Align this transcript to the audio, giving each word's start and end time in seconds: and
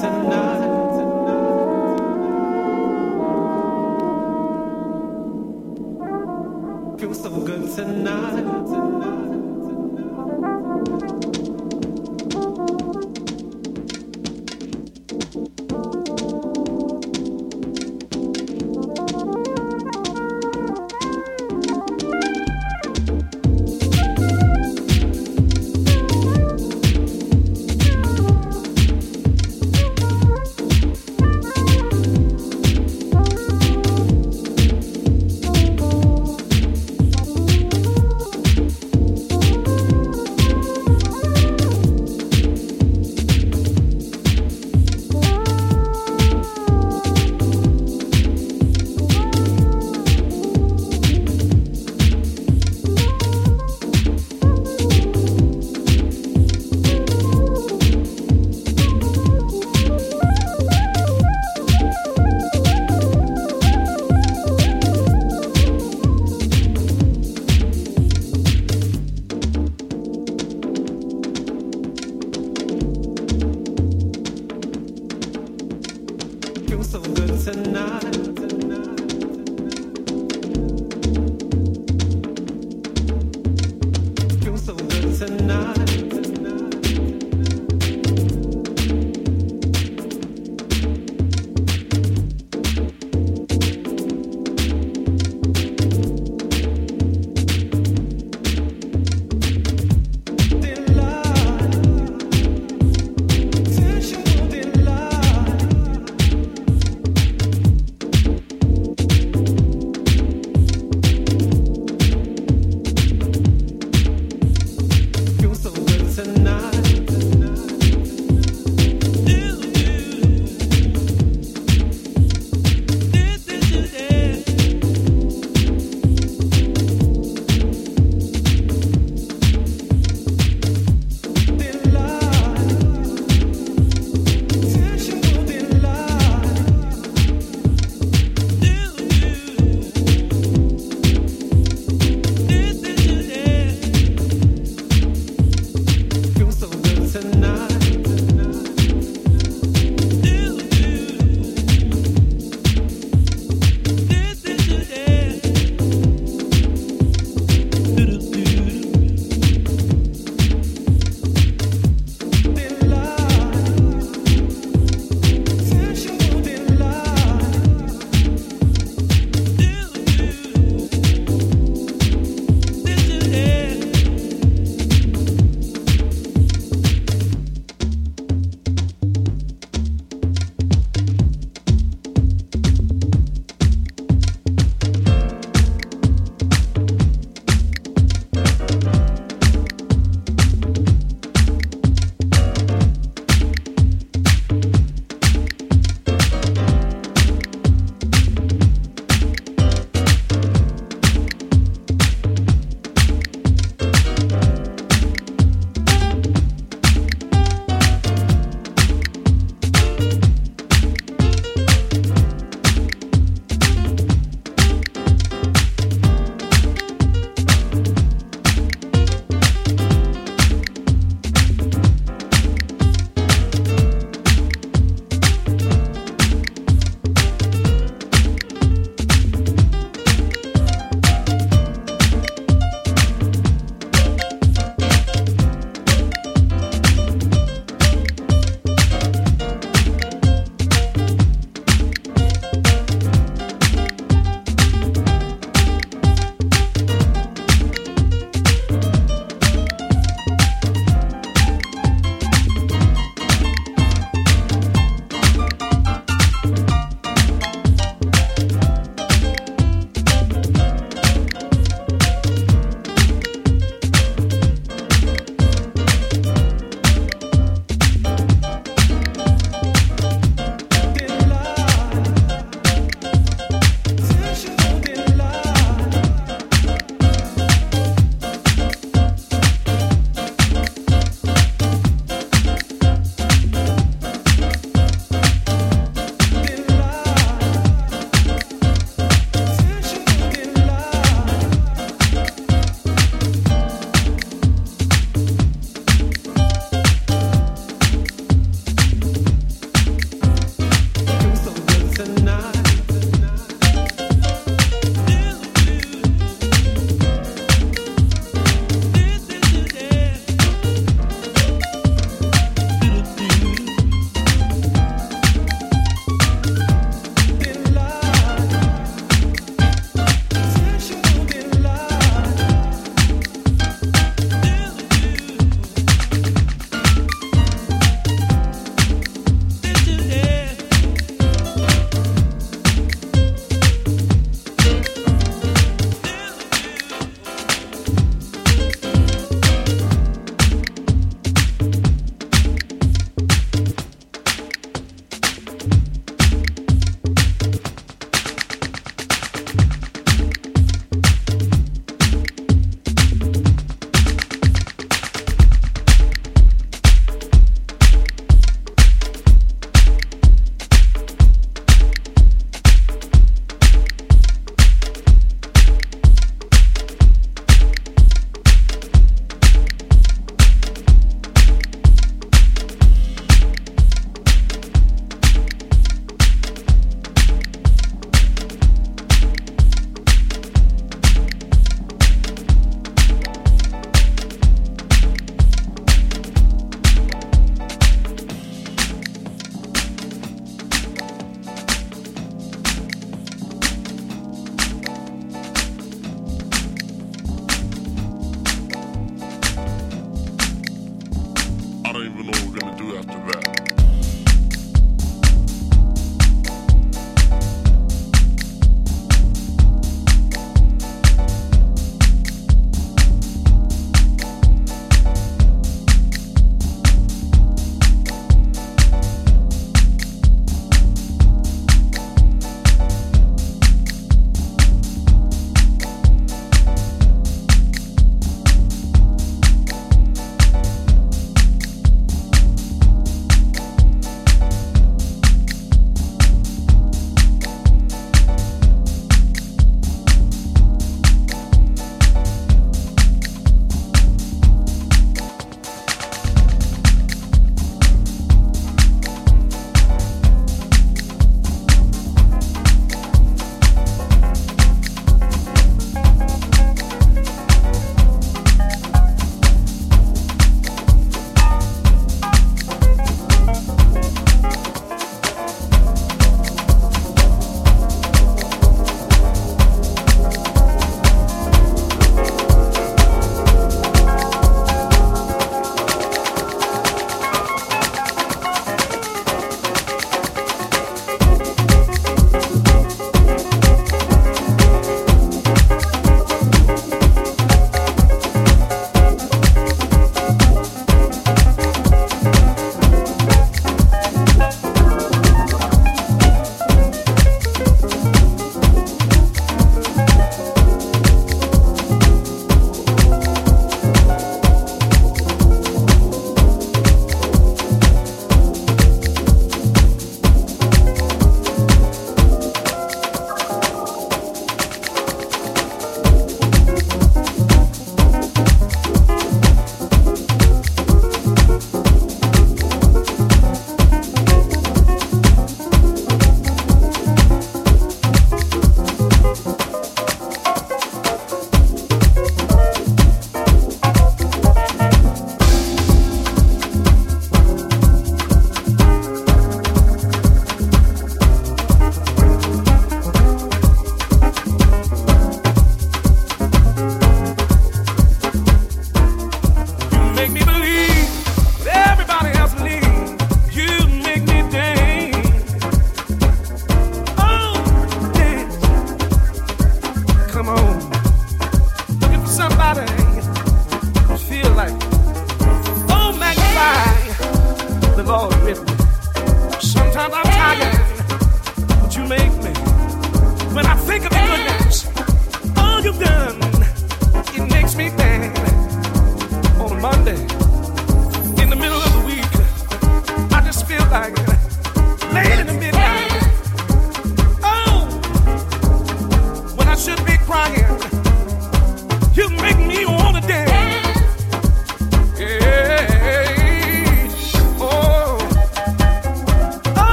and 0.00 0.41